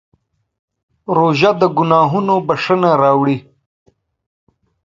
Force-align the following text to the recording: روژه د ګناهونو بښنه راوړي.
روژه 1.15 1.51
د 1.59 1.61
ګناهونو 1.77 2.35
بښنه 2.47 2.91
راوړي. 3.01 3.37